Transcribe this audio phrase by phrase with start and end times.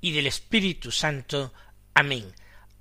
[0.00, 1.52] y del Espíritu Santo.
[1.94, 2.32] Amén.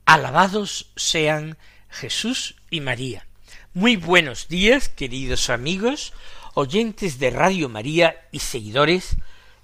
[0.06, 1.58] Alabados sean
[1.90, 3.28] Jesús y María.
[3.74, 6.14] Muy buenos días, queridos amigos,
[6.54, 9.18] oyentes de Radio María y seguidores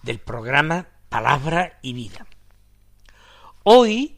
[0.04, 2.28] del programa Palabra y Vida.
[3.64, 4.17] Hoy,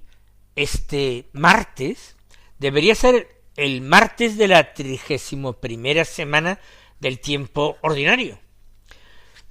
[0.55, 2.15] este martes,
[2.59, 6.59] debería ser el martes de la trigésimo primera semana
[6.99, 8.39] del tiempo ordinario.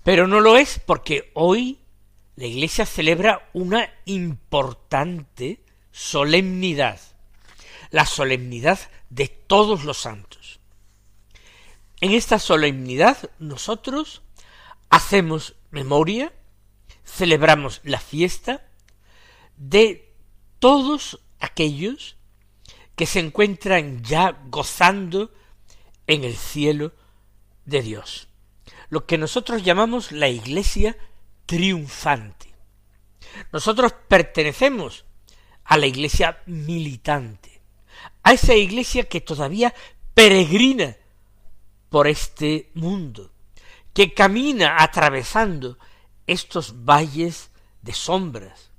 [0.03, 1.79] Pero no lo es porque hoy
[2.37, 5.61] la Iglesia celebra una importante
[5.93, 7.01] solemnidad,
[7.91, 8.79] la solemnidad
[9.11, 10.61] de todos los santos.
[12.01, 14.23] En esta solemnidad nosotros
[14.91, 16.33] hacemos memoria,
[17.05, 18.67] celebramos la fiesta
[19.57, 20.13] de
[20.59, 22.17] todos aquellos
[22.97, 25.33] que se encuentran ya gozando
[26.07, 26.93] en el cielo
[27.65, 28.29] de Dios
[28.95, 30.97] lo que nosotros llamamos la iglesia
[31.47, 32.55] triunfante.
[33.53, 35.05] Nosotros pertenecemos
[35.65, 37.61] a la iglesia militante,
[38.23, 39.75] a esa iglesia que todavía
[40.15, 40.97] peregrina
[41.89, 43.33] por este mundo,
[43.93, 45.79] que camina atravesando
[46.27, 47.51] estos valles
[47.83, 48.71] de sombras,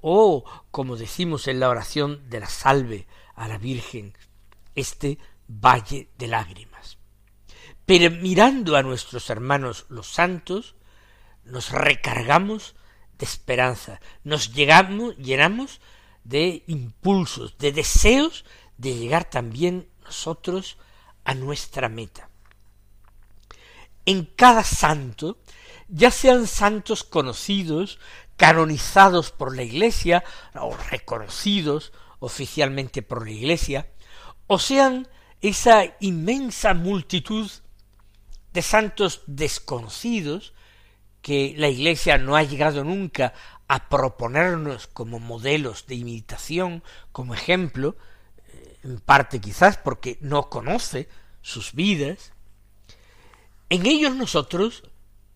[0.00, 4.16] o, como decimos en la oración de la salve a la Virgen,
[4.74, 5.18] este
[5.48, 6.98] valle de lágrimas.
[7.84, 10.76] Pero mirando a nuestros hermanos los santos,
[11.48, 12.74] nos recargamos
[13.18, 15.80] de esperanza, nos llegamos, llenamos
[16.24, 18.44] de impulsos, de deseos
[18.76, 20.78] de llegar también nosotros
[21.24, 22.30] a nuestra meta.
[24.06, 25.38] En cada santo,
[25.88, 27.98] ya sean santos conocidos,
[28.36, 33.90] canonizados por la Iglesia, o reconocidos oficialmente por la Iglesia,
[34.46, 35.08] o sean
[35.40, 37.50] esa inmensa multitud
[38.52, 40.54] de santos desconocidos
[41.22, 43.34] que la Iglesia no ha llegado nunca
[43.66, 47.96] a proponernos como modelos de imitación, como ejemplo,
[48.48, 51.08] eh, en parte quizás porque no conoce
[51.42, 52.32] sus vidas,
[53.68, 54.84] en ellos nosotros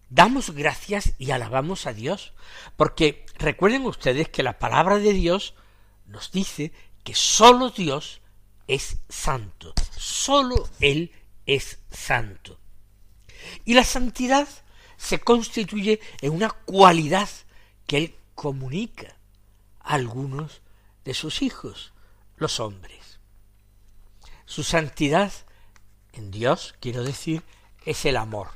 [0.09, 2.33] damos gracias y alabamos a Dios,
[2.77, 5.55] porque recuerden ustedes que la palabra de Dios
[6.07, 6.73] nos dice
[7.05, 8.23] que sólo Dios
[8.67, 11.13] es santo, sólo Él
[11.47, 12.59] es santo.
[13.65, 14.49] Y la santidad
[15.03, 17.29] se constituye en una cualidad
[17.89, 19.17] que él comunica
[19.81, 20.63] a algunos
[21.05, 21.93] de sus hijos,
[22.37, 23.19] los hombres.
[24.47, 25.33] Su santidad
[26.13, 27.43] en Dios, quiero decir,
[27.85, 28.51] es el amor.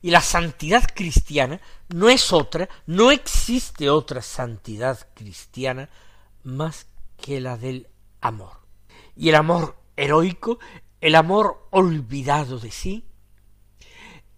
[0.00, 5.90] Y la santidad cristiana no es otra, no existe otra santidad cristiana
[6.44, 6.86] más
[7.20, 7.88] que la del
[8.20, 8.60] amor.
[9.16, 10.60] Y el amor heroico,
[11.00, 13.04] el amor olvidado de sí,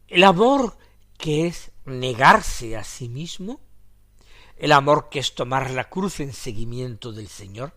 [0.08, 0.78] el amor
[1.16, 3.60] que es negarse a sí mismo,
[4.56, 7.74] el amor que es tomar la cruz en seguimiento del Señor,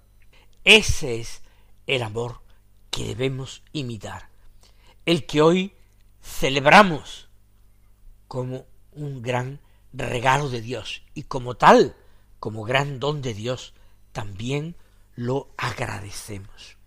[0.64, 1.42] ese es
[1.88, 2.42] el amor
[2.90, 4.30] que debemos imitar,
[5.06, 5.74] el que hoy
[6.22, 7.30] celebramos
[8.28, 9.60] como un gran
[9.94, 11.96] regalo de Dios y como tal,
[12.40, 13.74] como gran don de Dios,
[14.12, 14.76] también
[15.16, 16.78] lo agradecemos.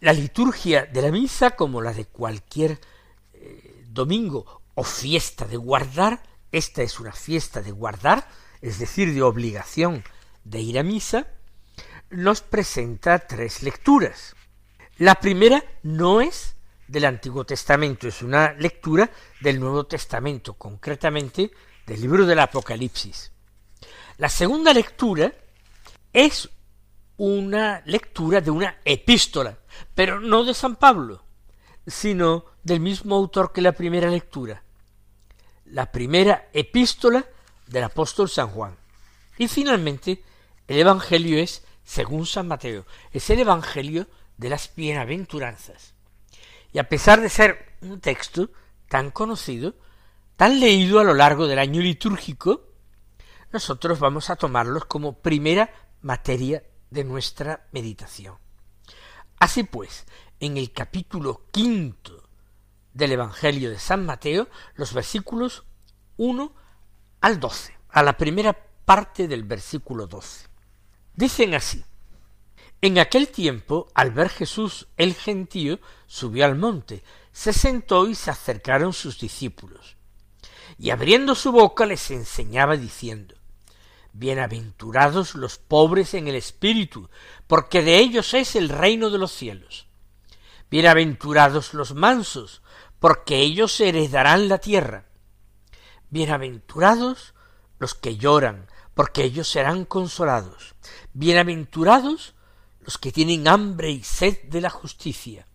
[0.00, 2.80] La liturgia de la misa, como la de cualquier
[3.34, 6.22] eh, domingo o fiesta de guardar,
[6.52, 8.28] esta es una fiesta de guardar,
[8.60, 10.04] es decir, de obligación
[10.44, 11.26] de ir a misa,
[12.10, 14.36] nos presenta tres lecturas.
[14.98, 16.54] La primera no es
[16.86, 19.10] del Antiguo Testamento, es una lectura
[19.40, 21.50] del Nuevo Testamento, concretamente
[21.84, 23.32] del libro del Apocalipsis.
[24.16, 25.34] La segunda lectura
[26.12, 26.48] es
[27.16, 29.58] una lectura de una epístola,
[29.96, 31.24] pero no de San Pablo,
[31.84, 34.62] sino del mismo autor que la primera lectura,
[35.70, 37.24] la primera epístola
[37.66, 38.76] del apóstol San Juan.
[39.36, 40.22] Y finalmente,
[40.66, 44.06] el Evangelio es, según San Mateo, es el Evangelio
[44.36, 45.94] de las bienaventuranzas.
[46.72, 48.50] Y a pesar de ser un texto
[48.88, 49.74] tan conocido,
[50.36, 52.64] tan leído a lo largo del año litúrgico,
[53.52, 55.70] nosotros vamos a tomarlos como primera
[56.02, 58.36] materia de nuestra meditación.
[59.38, 60.06] Así pues,
[60.40, 62.27] en el capítulo quinto
[62.98, 65.64] del Evangelio de San Mateo, los versículos
[66.16, 66.52] 1
[67.20, 68.52] al 12, a la primera
[68.84, 70.48] parte del versículo 12.
[71.14, 71.84] Dicen así,
[72.80, 75.78] en aquel tiempo, al ver Jesús el gentío,
[76.08, 79.96] subió al monte, se sentó y se acercaron sus discípulos.
[80.76, 83.36] Y abriendo su boca les enseñaba diciendo,
[84.12, 87.08] Bienaventurados los pobres en el espíritu,
[87.46, 89.86] porque de ellos es el reino de los cielos.
[90.70, 92.60] Bienaventurados los mansos,
[93.00, 95.06] porque ellos heredarán la tierra.
[96.10, 97.34] Bienaventurados
[97.78, 100.74] los que lloran, porque ellos serán consolados.
[101.12, 102.34] Bienaventurados
[102.80, 105.46] los que tienen hambre y sed de la justicia,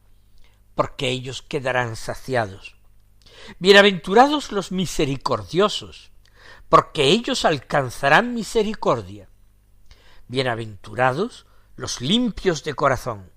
[0.76, 2.76] porque ellos quedarán saciados.
[3.60, 6.12] Bienaventurados los misericordiosos,
[6.70, 9.28] porque ellos alcanzarán misericordia.
[10.28, 13.32] Bienaventurados los limpios de corazón,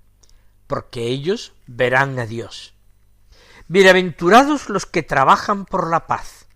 [0.69, 2.76] porque ellos verán a Dios.
[3.69, 6.47] Bienaventurados los que trabajan por la paz,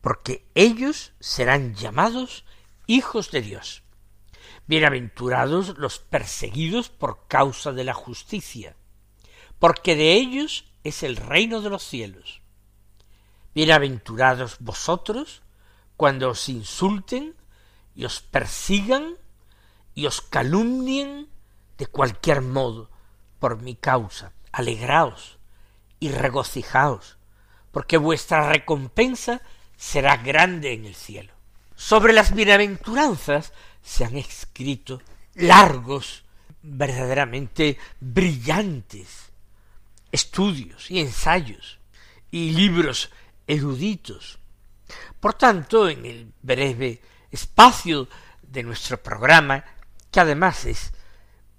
[0.00, 2.44] porque ellos serán llamados
[2.86, 3.82] hijos de Dios.
[4.68, 8.76] Bienaventurados los perseguidos por causa de la justicia,
[9.58, 12.40] porque de ellos es el reino de los cielos.
[13.52, 15.42] Bienaventurados vosotros
[15.96, 17.34] cuando os insulten
[17.96, 19.16] y os persigan
[19.92, 21.28] y os calumnien
[21.78, 22.92] de cualquier modo
[23.40, 24.32] por mi causa.
[24.52, 25.40] Alegraos
[26.00, 27.16] y regocijaos,
[27.72, 29.42] porque vuestra recompensa
[29.76, 31.32] será grande en el cielo.
[31.74, 33.52] Sobre las bienaventuranzas
[33.82, 35.02] se han escrito
[35.34, 36.24] largos,
[36.62, 39.24] verdaderamente brillantes
[40.14, 41.80] estudios y ensayos
[42.30, 43.10] y libros
[43.48, 44.38] eruditos.
[45.18, 47.02] Por tanto, en el breve
[47.32, 48.08] espacio
[48.40, 49.64] de nuestro programa,
[50.12, 50.92] que además es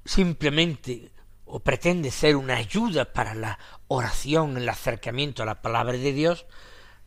[0.05, 1.11] simplemente
[1.55, 3.57] o pretende ser una ayuda para la
[3.87, 6.45] oración, el acercamiento a la palabra de Dios,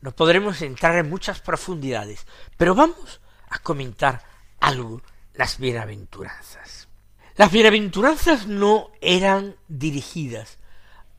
[0.00, 4.24] no podremos entrar en muchas profundidades, pero vamos a comentar
[4.58, 5.02] algo
[5.34, 6.88] las bienaventuranzas.
[7.36, 10.56] Las bienaventuranzas no eran dirigidas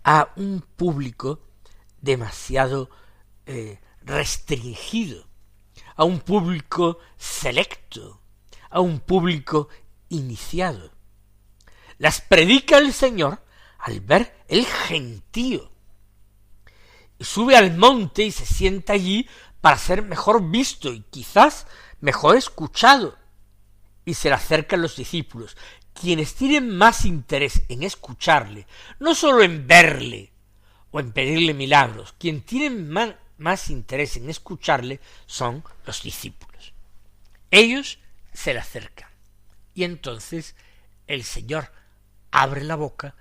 [0.03, 1.39] a un público
[2.01, 2.89] demasiado
[3.45, 5.27] eh, restringido,
[5.95, 8.21] a un público selecto,
[8.71, 9.69] a un público
[10.09, 10.97] iniciado.
[11.99, 13.43] Las predica el Señor
[13.77, 15.71] al ver el gentío.
[17.19, 19.27] Y sube al monte y se sienta allí
[19.61, 21.67] para ser mejor visto y quizás
[21.99, 23.17] mejor escuchado.
[24.05, 25.57] Y se le acercan los discípulos,
[25.93, 28.65] quienes tienen más interés en escucharle,
[28.99, 30.31] no sólo en verle
[30.91, 36.73] o en pedirle milagros, quien tienen más, más interés en escucharle son los discípulos.
[37.51, 37.99] Ellos
[38.33, 39.09] se le acercan
[39.73, 40.55] y entonces
[41.05, 41.71] el Señor
[42.31, 43.15] abre la boca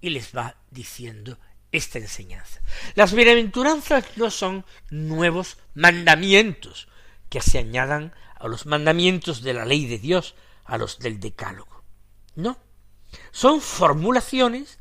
[0.00, 1.38] y les va diciendo
[1.72, 2.60] esta enseñanza.
[2.94, 6.88] Las bienaventuranzas no son nuevos mandamientos
[7.28, 10.34] que se añadan a los mandamientos de la ley de Dios,
[10.64, 11.82] a los del decálogo.
[12.36, 12.58] No,
[13.32, 14.78] son formulaciones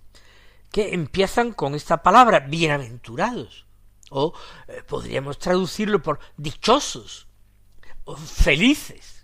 [0.71, 3.65] que empiezan con esta palabra, bienaventurados,
[4.09, 4.33] o
[4.67, 7.27] eh, podríamos traducirlo por dichosos,
[8.05, 9.22] o felices.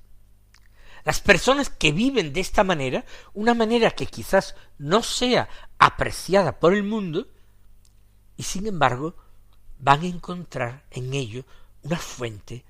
[1.10, 5.50] Las personas que viven de esta manera, una manera que quizás no sea
[5.80, 7.28] apreciada por el mundo,
[8.38, 9.16] y sin embargo
[9.80, 11.46] van a encontrar en ello
[11.82, 12.64] una fuente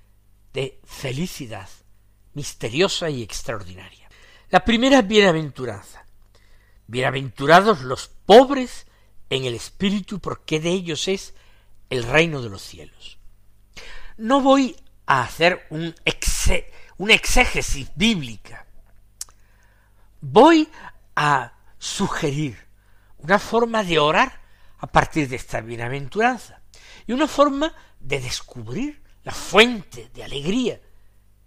[0.54, 1.68] de felicidad
[2.34, 4.10] misteriosa y extraordinaria.
[4.52, 6.06] La primera bienaventuranza.
[6.88, 8.88] Bienaventurados los pobres
[9.30, 11.34] en el espíritu, porque de ellos es
[11.90, 13.18] el reino de los cielos.
[14.16, 14.78] No voy
[15.08, 15.94] a hacer un
[17.00, 18.68] una exégesis bíblica.
[20.22, 20.70] Voy
[21.16, 22.68] a sugerir
[23.18, 24.42] una forma de orar
[24.80, 26.62] a partir de esta bienaventuranza
[27.08, 30.82] y una forma de descubrir la fuente de alegría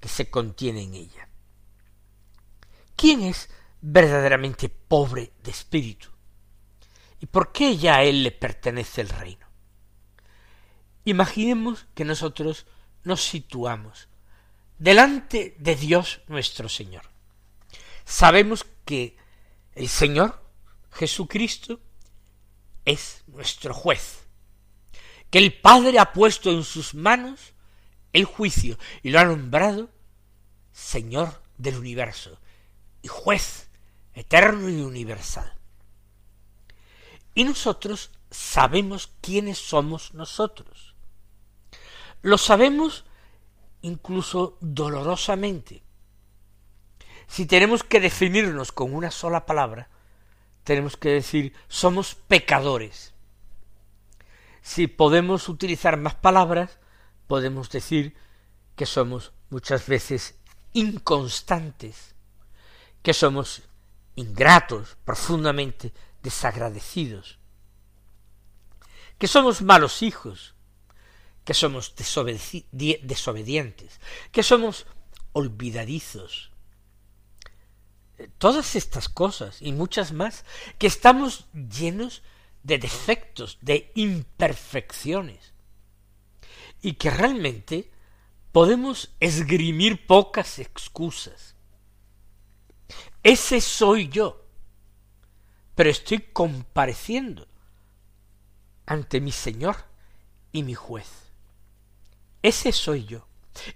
[0.01, 1.29] que se contiene en ella.
[2.97, 3.51] ¿Quién es
[3.83, 6.09] verdaderamente pobre de espíritu?
[7.21, 9.47] ¿Y por qué ya a él le pertenece el reino?
[11.05, 12.67] Imaginemos que nosotros
[13.05, 14.09] nos situamos
[14.83, 17.05] delante de Dios nuestro Señor.
[18.05, 19.17] Sabemos que
[19.77, 20.43] el Señor
[20.91, 21.79] Jesucristo
[22.85, 24.27] es nuestro juez,
[25.31, 27.53] que el Padre ha puesto en sus manos
[28.13, 29.89] el juicio y lo ha nombrado
[30.73, 32.41] Señor del universo
[33.03, 33.69] y juez
[34.15, 35.55] eterno y universal.
[37.37, 40.97] Y nosotros sabemos quiénes somos nosotros.
[42.21, 43.05] Lo sabemos
[43.83, 45.83] incluso dolorosamente.
[47.27, 49.89] Si tenemos que definirnos con una sola palabra,
[50.65, 53.15] tenemos que decir somos pecadores.
[54.61, 56.79] Si podemos utilizar más palabras,
[57.27, 58.15] podemos decir
[58.77, 60.37] que somos muchas veces
[60.73, 62.15] inconstantes,
[63.03, 63.63] que somos
[64.15, 67.39] ingratos, profundamente desagradecidos,
[69.19, 70.52] que somos malos hijos,
[71.45, 74.87] que somos desobedientes, que somos
[75.33, 76.51] olvidadizos.
[78.39, 80.45] Todas estas cosas y muchas más,
[80.79, 82.23] que estamos llenos
[82.63, 85.53] de defectos, de imperfecciones,
[86.81, 87.91] y que realmente
[88.53, 91.57] podemos esgrimir pocas excusas.
[93.23, 94.45] Ese soy yo,
[95.75, 97.49] pero estoy compareciendo
[98.85, 99.77] ante mi Señor
[100.53, 101.22] y mi juez.
[102.43, 103.27] Ese soy yo.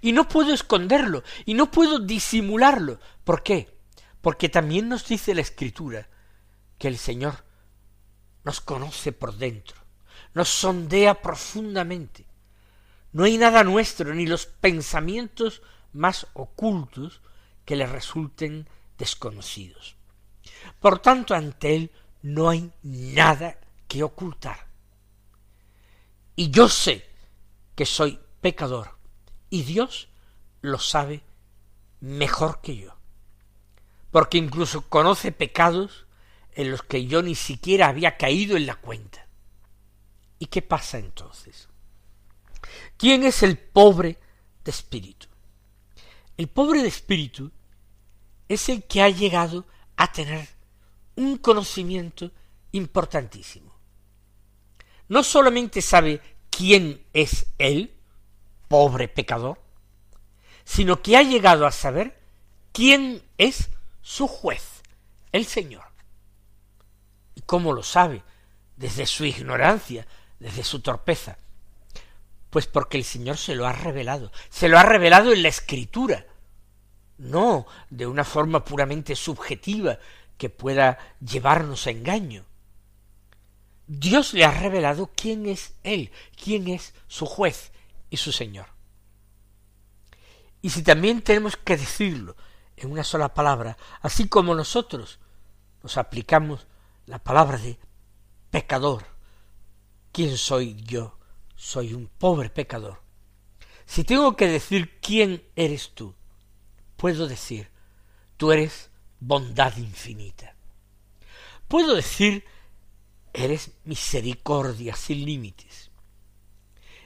[0.00, 2.98] Y no puedo esconderlo, y no puedo disimularlo.
[3.24, 3.76] ¿Por qué?
[4.20, 6.08] Porque también nos dice la Escritura
[6.78, 7.44] que el Señor
[8.44, 9.76] nos conoce por dentro,
[10.34, 12.26] nos sondea profundamente.
[13.12, 17.22] No hay nada nuestro, ni los pensamientos más ocultos
[17.64, 18.68] que le resulten
[18.98, 19.96] desconocidos.
[20.80, 21.90] Por tanto, ante Él
[22.22, 23.58] no hay nada
[23.88, 24.66] que ocultar.
[26.34, 27.08] Y yo sé
[27.74, 28.98] que soy pecador,
[29.50, 30.08] y Dios
[30.60, 31.22] lo sabe
[32.00, 32.96] mejor que yo,
[34.10, 36.06] porque incluso conoce pecados
[36.52, 39.26] en los que yo ni siquiera había caído en la cuenta.
[40.38, 41.68] ¿Y qué pasa entonces?
[42.96, 44.18] ¿Quién es el pobre
[44.64, 45.26] de espíritu?
[46.36, 47.50] El pobre de espíritu
[48.48, 49.66] es el que ha llegado
[49.96, 50.48] a tener
[51.16, 52.30] un conocimiento
[52.72, 53.74] importantísimo.
[55.08, 57.95] No solamente sabe quién es él,
[58.68, 59.60] pobre pecador,
[60.64, 62.20] sino que ha llegado a saber
[62.72, 63.70] quién es
[64.02, 64.82] su juez,
[65.32, 65.84] el Señor.
[67.34, 68.22] ¿Y cómo lo sabe?
[68.76, 70.06] Desde su ignorancia,
[70.38, 71.38] desde su torpeza.
[72.50, 76.26] Pues porque el Señor se lo ha revelado, se lo ha revelado en la Escritura,
[77.18, 79.98] no de una forma puramente subjetiva
[80.38, 82.44] que pueda llevarnos a engaño.
[83.86, 86.10] Dios le ha revelado quién es Él,
[86.42, 87.72] quién es su juez,
[88.16, 88.66] y su Señor.
[90.62, 92.34] Y si también tenemos que decirlo
[92.76, 95.20] en una sola palabra, así como nosotros
[95.82, 96.66] nos aplicamos
[97.04, 97.78] la palabra de
[98.50, 99.04] pecador,
[100.12, 101.18] ¿quién soy yo?
[101.54, 103.02] Soy un pobre pecador.
[103.84, 106.14] Si tengo que decir quién eres tú,
[106.96, 107.70] puedo decir,
[108.38, 110.56] tú eres bondad infinita.
[111.68, 112.44] Puedo decir,
[113.34, 115.90] eres misericordia sin límites.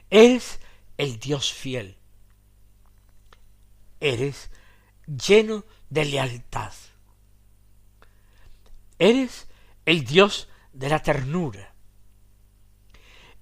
[0.09, 0.61] Eres
[1.01, 1.97] el Dios fiel.
[4.01, 4.51] Eres
[5.07, 6.75] lleno de lealtad.
[8.99, 9.47] Eres
[9.87, 11.73] el Dios de la ternura.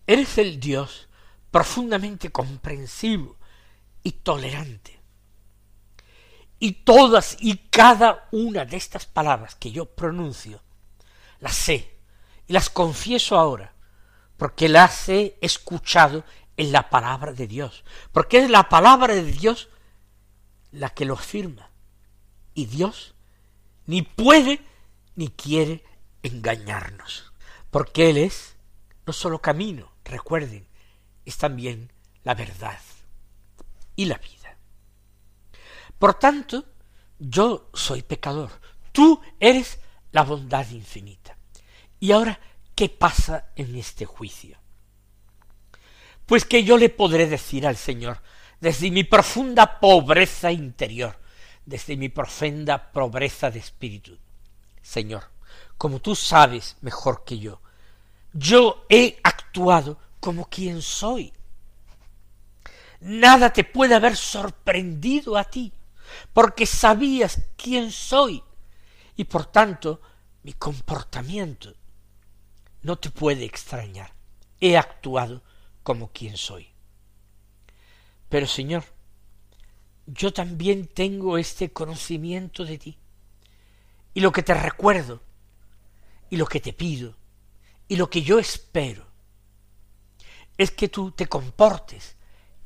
[0.07, 1.09] Eres el Dios
[1.51, 3.37] profundamente comprensivo
[4.05, 5.01] y tolerante.
[6.61, 10.63] Y todas y cada una de estas palabras que yo pronuncio,
[11.41, 11.99] las sé
[12.47, 13.75] y las confieso ahora,
[14.37, 16.25] porque las he escuchado
[16.59, 19.71] en la palabra de Dios, porque es la palabra de Dios
[20.73, 21.71] la que lo afirma.
[22.53, 23.15] Y Dios
[23.87, 24.61] ni puede
[25.15, 25.85] ni quiere
[26.23, 27.33] engañarnos,
[27.71, 28.57] porque Él es
[29.07, 30.69] no solo camino, recuerden,
[31.25, 31.93] es también
[32.25, 32.79] la verdad
[33.95, 34.59] y la vida.
[35.99, 36.65] Por tanto,
[37.19, 38.51] yo soy pecador,
[38.93, 39.79] tú eres
[40.11, 41.39] la bondad infinita.
[42.01, 42.41] Y ahora,
[42.75, 44.59] ¿qué pasa en este juicio?
[46.29, 48.21] Pues que yo le podré decir al Señor,
[48.61, 51.19] desde mi profunda pobreza interior,
[51.65, 54.19] desde mi profunda pobreza de espíritu,
[54.83, 55.25] Señor,
[55.79, 57.63] como tú sabes mejor que yo,
[58.35, 61.33] yo he actuado como quien soy.
[63.01, 65.73] Nada te puede haber sorprendido a ti,
[66.35, 68.45] porque sabías quién soy,
[69.17, 70.03] y por tanto
[70.43, 71.73] mi comportamiento
[72.83, 74.13] no te puede extrañar.
[74.61, 75.43] He actuado
[75.89, 76.69] como quien soy.
[78.29, 78.85] Pero Señor,
[80.05, 82.99] yo también tengo este conocimiento de ti.
[84.13, 85.23] Y lo que te recuerdo,
[86.29, 87.17] y lo que te pido,
[87.89, 89.07] y lo que yo espero,
[90.59, 92.17] es que tú te comportes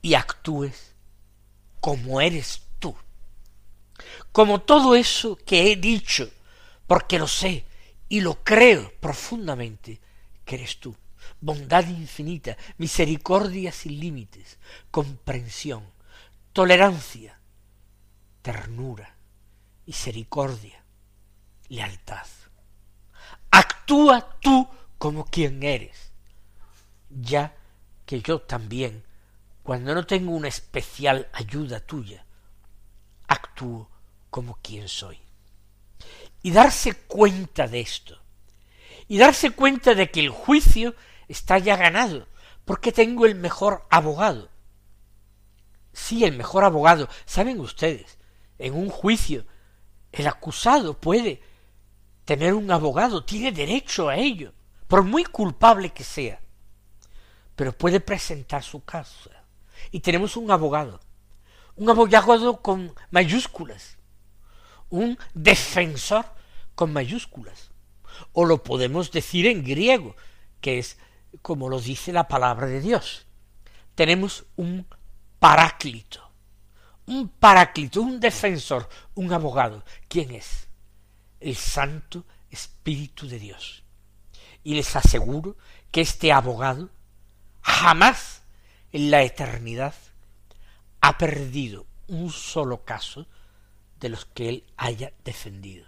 [0.00, 0.97] y actúes
[1.81, 2.93] como eres tú.
[4.33, 6.29] Como todo eso que he dicho,
[6.88, 7.67] porque lo sé
[8.09, 10.00] y lo creo profundamente
[10.45, 10.97] que eres tú
[11.41, 14.59] bondad infinita, misericordia sin límites,
[14.91, 15.85] comprensión,
[16.52, 17.38] tolerancia,
[18.43, 19.17] ternura,
[19.87, 20.85] misericordia,
[21.69, 22.26] lealtad.
[23.50, 26.12] Actúa tú como quien eres,
[27.11, 27.55] ya
[28.07, 29.05] que yo también,
[29.62, 32.25] cuando no tengo una especial ayuda tuya,
[33.26, 33.91] actúo
[34.31, 35.19] como quien soy.
[36.43, 38.21] y darse cuenta de esto,
[39.09, 40.95] y darse cuenta de que el juicio
[41.29, 42.26] está ya ganado,
[42.64, 44.49] porque tengo el mejor abogado.
[45.93, 47.09] Sí, el mejor abogado.
[47.26, 48.19] ¿Saben ustedes?
[48.59, 49.45] En un juicio,
[50.12, 51.43] el acusado puede
[52.25, 54.52] tener un abogado, tiene derecho a ello,
[54.87, 56.41] por muy culpable que sea,
[57.57, 59.31] pero puede presentar su causa.
[59.91, 61.00] Y tenemos un abogado,
[61.76, 63.97] un abogado con mayúsculas,
[64.88, 66.26] un defensor
[66.75, 67.71] con mayúsculas,
[68.33, 70.14] o lo podemos decir en griego,
[70.61, 70.99] que es
[71.40, 73.26] como lo dice la palabra de Dios.
[73.94, 74.86] Tenemos un
[75.38, 76.30] paráclito,
[77.06, 79.84] un paráclito, un defensor, un abogado.
[80.08, 80.68] ¿Quién es?
[81.40, 83.82] El Santo Espíritu de Dios.
[84.62, 85.56] Y les aseguro
[85.90, 86.90] que este abogado
[87.62, 88.42] jamás
[88.92, 89.94] en la eternidad
[91.00, 93.26] ha perdido un solo caso
[93.98, 95.86] de los que él haya defendido.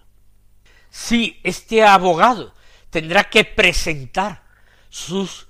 [0.90, 2.54] Si este abogado
[2.90, 4.43] tendrá que presentar
[4.94, 5.48] sus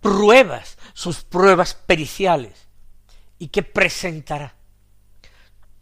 [0.00, 2.66] pruebas, sus pruebas periciales,
[3.38, 4.56] y que presentará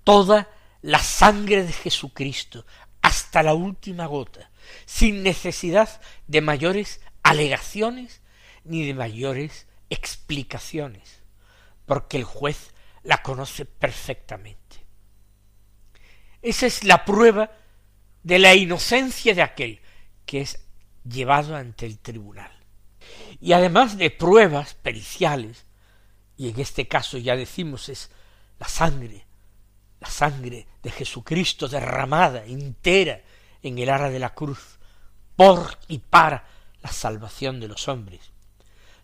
[0.03, 0.51] toda
[0.83, 2.67] la sangre de Jesucristo
[3.03, 4.51] hasta la última gota,
[4.85, 8.21] sin necesidad de mayores alegaciones
[8.65, 11.23] ni de mayores explicaciones,
[11.87, 14.85] porque el juez la conoce perfectamente.
[16.43, 17.53] Esa es la prueba
[18.25, 19.81] de la inocencia de aquel
[20.27, 20.59] que es
[21.05, 22.54] llevado ante el tribunal
[23.41, 25.65] y además de pruebas periciales,
[26.37, 28.11] y en este caso ya decimos es
[28.59, 29.27] la sangre,
[30.01, 33.21] la sangre de Jesucristo derramada entera
[33.63, 34.79] en el ara de la cruz,
[35.37, 36.47] por y para
[36.83, 38.21] la salvación de los hombres.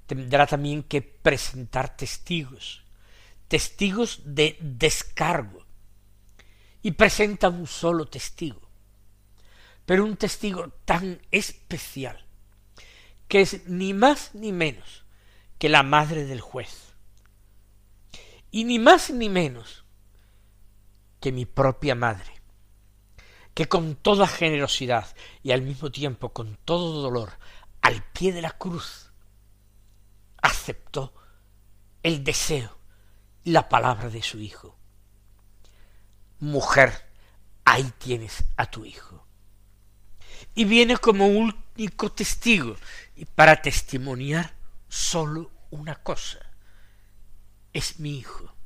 [0.06, 2.82] Tendrá también que presentar testigos,
[3.48, 5.64] testigos de descargo,
[6.82, 8.60] y presenta un solo testigo,
[9.84, 12.24] pero un testigo tan especial
[13.30, 15.04] que es ni más ni menos
[15.60, 16.94] que la madre del juez,
[18.50, 19.84] y ni más ni menos
[21.20, 22.42] que mi propia madre,
[23.54, 25.14] que con toda generosidad
[25.44, 27.30] y al mismo tiempo con todo dolor,
[27.82, 29.12] al pie de la cruz,
[30.42, 31.14] aceptó
[32.02, 32.78] el deseo
[33.44, 34.76] y la palabra de su hijo.
[36.40, 37.06] Mujer,
[37.64, 39.24] ahí tienes a tu hijo.
[40.54, 42.74] Y viene como único testigo
[43.20, 44.54] y para testimoniar
[44.88, 46.38] solo una cosa.
[47.70, 48.56] Es mi hijo.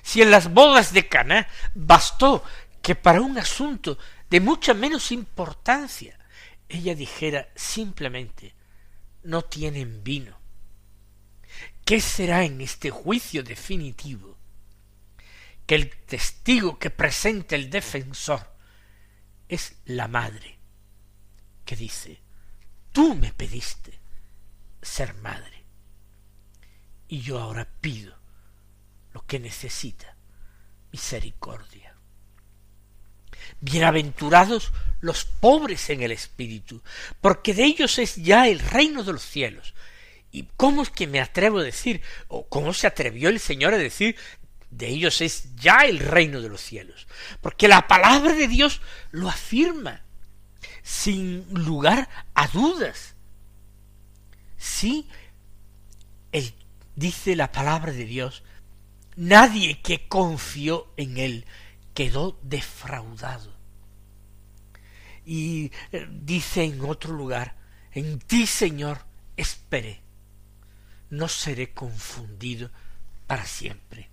[0.00, 2.42] Si en las bodas de Caná bastó
[2.80, 3.98] que para un asunto
[4.30, 6.18] de mucha menos importancia
[6.66, 8.54] ella dijera simplemente
[9.24, 10.40] no tienen vino.
[11.84, 14.38] ¿Qué será en este juicio definitivo?
[15.66, 18.50] Que el testigo que presenta el defensor
[19.46, 20.58] es la madre,
[21.66, 22.22] que dice
[22.92, 23.98] Tú me pediste
[24.82, 25.64] ser madre.
[27.08, 28.14] Y yo ahora pido
[29.12, 30.16] lo que necesita,
[30.90, 31.96] misericordia.
[33.60, 36.82] Bienaventurados los pobres en el espíritu,
[37.20, 39.74] porque de ellos es ya el reino de los cielos.
[40.30, 43.78] ¿Y cómo es que me atrevo a decir, o cómo se atrevió el Señor a
[43.78, 44.16] decir,
[44.70, 47.06] de ellos es ya el reino de los cielos?
[47.40, 50.02] Porque la palabra de Dios lo afirma
[50.82, 53.14] sin lugar a dudas.
[54.56, 55.08] Sí,
[56.32, 56.54] él,
[56.96, 58.42] dice la palabra de Dios,
[59.16, 61.46] nadie que confió en él
[61.94, 63.52] quedó defraudado.
[65.24, 67.56] Y eh, dice en otro lugar,
[67.92, 69.04] en ti, Señor,
[69.36, 70.00] esperé,
[71.10, 72.70] no seré confundido
[73.26, 74.10] para siempre.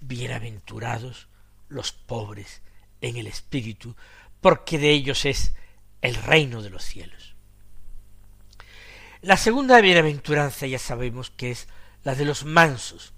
[0.00, 1.28] Bienaventurados
[1.68, 2.62] los pobres
[3.00, 3.96] en el espíritu,
[4.40, 5.52] porque de ellos es
[6.00, 7.34] el reino de los cielos.
[9.22, 11.68] La segunda bienaventuranza ya sabemos que es
[12.04, 13.12] la de los mansos,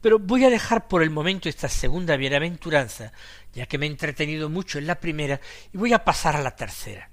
[0.00, 3.12] pero voy a dejar por el momento esta segunda bienaventuranza,
[3.52, 5.40] ya que me he entretenido mucho en la primera,
[5.72, 7.10] y voy a pasar a la tercera.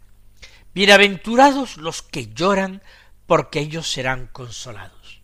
[0.73, 2.83] Bienaventurados los que lloran,
[3.25, 5.21] porque ellos serán consolados.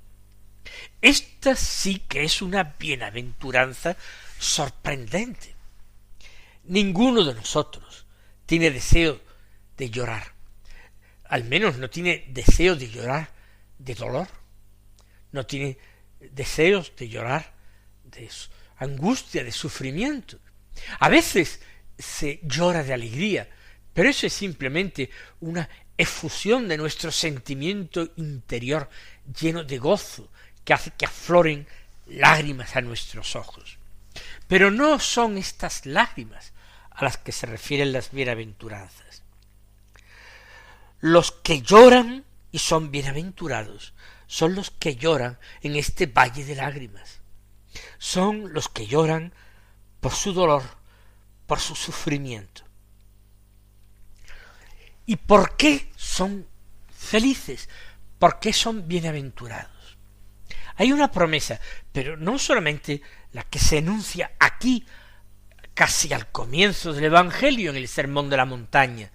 [1.02, 3.96] Esta sí que es una bienaventuranza
[4.40, 5.56] sorprendente.
[6.64, 8.05] Ninguno de nosotros
[8.46, 9.22] tiene deseo
[9.78, 10.34] de llorar.
[11.26, 13.30] Al menos no tiene deseo de llorar
[13.78, 14.28] de dolor.
[15.32, 15.78] No tiene
[16.20, 17.54] deseos de llorar
[18.04, 18.30] de
[18.78, 20.40] angustia, de sufrimiento.
[21.00, 21.60] A veces
[21.98, 23.50] se llora de alegría,
[23.94, 28.90] pero eso es simplemente una efusión de nuestro sentimiento interior
[29.40, 30.30] lleno de gozo
[30.64, 31.68] que hace que afloren
[32.08, 33.78] lágrimas a nuestros ojos.
[34.48, 36.54] Pero no son estas lágrimas
[36.96, 39.24] a las que se refieren las bienaventuranzas.
[41.00, 43.94] Los que lloran y son bienaventurados
[44.28, 47.20] son los que lloran en este valle de lágrimas.
[47.98, 49.34] Son los que lloran
[50.00, 50.64] por su dolor,
[51.48, 52.64] por su sufrimiento.
[55.06, 56.48] ¿Y por qué son
[56.90, 57.70] felices?
[58.18, 59.98] ¿Por qué son bienaventurados?
[60.78, 61.60] Hay una promesa,
[61.92, 64.86] pero no solamente la que se enuncia aquí,
[65.76, 69.12] casi al comienzo del Evangelio, en el Sermón de la Montaña,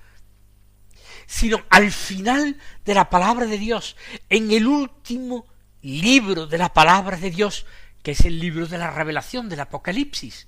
[1.27, 3.97] sino al final de la palabra de Dios,
[4.29, 5.47] en el último
[5.83, 7.67] libro de la palabra de Dios,
[8.03, 10.47] que es el libro de la revelación del Apocalipsis,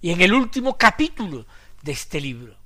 [0.00, 1.46] y en el último capítulo
[1.82, 2.56] de este libro.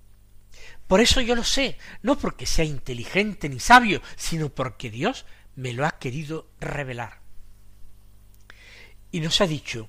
[0.86, 5.72] Por eso yo lo sé, no porque sea inteligente ni sabio, sino porque Dios me
[5.72, 7.20] lo ha querido revelar.
[9.10, 9.88] Y nos ha dicho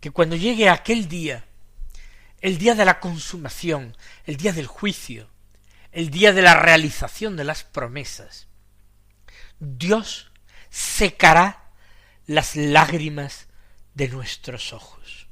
[0.00, 1.47] que cuando llegue aquel día,
[2.40, 5.28] el día de la consumación, el día del juicio,
[5.92, 8.46] el día de la realización de las promesas,
[9.58, 10.30] Dios
[10.70, 11.70] secará
[12.26, 13.48] las lágrimas
[13.94, 15.26] de nuestros ojos.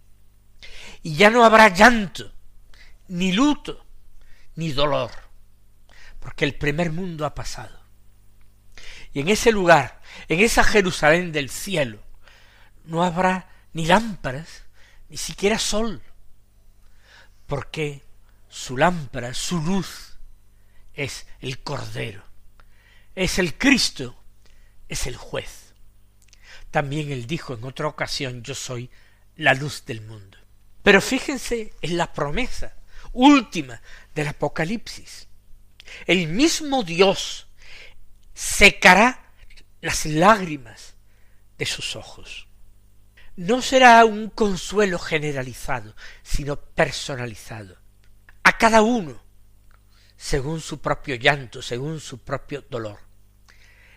[1.02, 2.32] Y ya no habrá llanto,
[3.08, 3.86] ni luto,
[4.56, 5.12] ni dolor,
[6.18, 7.80] porque el primer mundo ha pasado.
[9.12, 12.02] Y en ese lugar, en esa Jerusalén del cielo,
[12.84, 14.64] no habrá ni lámparas,
[15.08, 16.02] ni siquiera sol,
[17.46, 18.02] porque
[18.48, 20.18] su lámpara, su luz,
[20.94, 22.24] es el Cordero,
[23.14, 24.16] es el Cristo,
[24.88, 25.74] es el juez.
[26.70, 28.90] También él dijo en otra ocasión, yo soy
[29.36, 30.38] la luz del mundo.
[30.82, 32.76] Pero fíjense en la promesa
[33.12, 33.80] última
[34.14, 35.28] del Apocalipsis.
[36.06, 37.46] El mismo Dios
[38.34, 39.32] secará
[39.80, 40.94] las lágrimas
[41.58, 42.45] de sus ojos.
[43.36, 47.76] No será un consuelo generalizado, sino personalizado.
[48.42, 49.22] A cada uno,
[50.16, 52.98] según su propio llanto, según su propio dolor.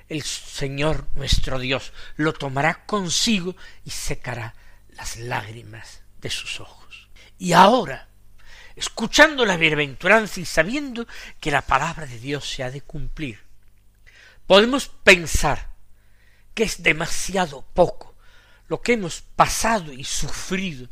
[0.10, 4.56] El Señor nuestro Dios lo tomará consigo y secará
[4.90, 7.10] las lágrimas de sus ojos.
[7.38, 8.10] Y ahora,
[8.76, 11.08] escuchando la bienaventuranza y sabiendo
[11.40, 13.40] que la palabra de Dios se ha de cumplir,
[14.46, 15.70] podemos pensar
[16.54, 18.09] que es demasiado poco
[18.70, 20.88] lo que hemos pasado y sufrido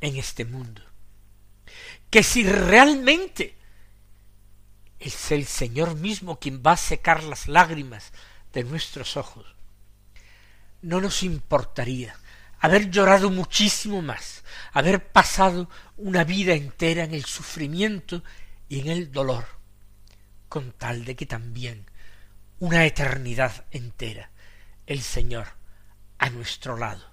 [0.00, 0.82] en este mundo.
[2.08, 3.56] Que si realmente
[5.00, 8.12] es el Señor mismo quien va a secar las lágrimas
[8.52, 9.44] de nuestros ojos,
[10.82, 12.16] no nos importaría
[12.60, 18.22] haber llorado muchísimo más, haber pasado una vida entera en el sufrimiento
[18.68, 19.46] y en el dolor,
[20.48, 21.90] con tal de que también
[22.60, 24.30] una eternidad entera
[24.86, 25.63] el Señor
[26.24, 27.04] a nuestro lado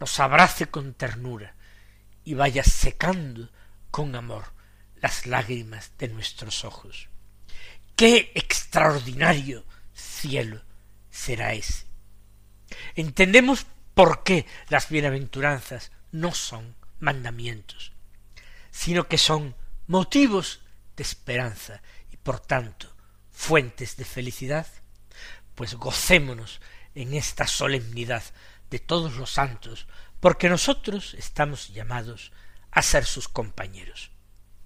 [0.00, 1.54] nos abrace con ternura
[2.24, 3.48] y vaya secando
[3.92, 4.52] con amor
[4.96, 7.08] las lágrimas de nuestros ojos.
[7.94, 10.64] Qué extraordinario cielo
[11.08, 11.84] será ese.
[12.96, 17.92] Entendemos por qué las bienaventuranzas no son mandamientos,
[18.72, 19.54] sino que son
[19.86, 20.60] motivos
[20.96, 22.92] de esperanza y por tanto
[23.30, 24.66] fuentes de felicidad,
[25.54, 26.60] pues gocémonos
[26.98, 28.24] en esta solemnidad
[28.70, 29.86] de todos los santos,
[30.20, 32.32] porque nosotros estamos llamados
[32.72, 34.10] a ser sus compañeros.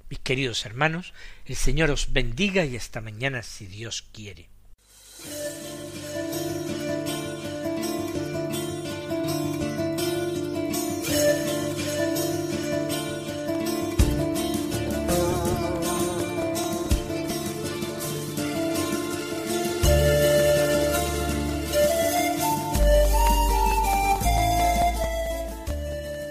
[0.09, 1.12] Mis queridos hermanos,
[1.45, 4.49] el Señor os bendiga y hasta mañana si Dios quiere.